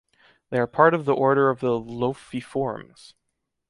[0.49, 3.13] They are a part of the order of the Lophiiformes.